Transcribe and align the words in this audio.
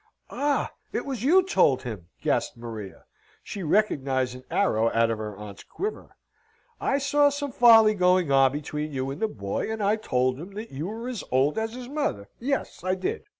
"Ah! 0.31 0.71
it 0.91 1.05
was 1.05 1.23
you 1.23 1.43
told 1.43 1.83
him!" 1.83 2.07
gasped 2.23 2.57
Maria. 2.57 3.05
She 3.43 3.61
recognised 3.61 4.33
an 4.33 4.43
arrow 4.49 4.89
out 4.95 5.11
of 5.11 5.19
her 5.19 5.37
aunt's 5.37 5.63
quiver. 5.63 6.15
"I 6.79 6.97
saw 6.97 7.29
some 7.29 7.51
folly 7.51 7.93
going 7.93 8.31
on 8.31 8.51
between 8.51 8.91
you 8.91 9.11
and 9.11 9.21
the 9.21 9.27
boy, 9.27 9.71
and 9.71 9.79
I 9.83 9.97
told 9.97 10.39
him 10.39 10.55
that 10.55 10.71
you 10.71 10.87
were 10.87 11.07
as 11.07 11.23
old 11.29 11.59
as 11.59 11.75
his 11.75 11.87
mother. 11.87 12.29
Yes, 12.39 12.83
I 12.83 12.95
did! 12.95 13.25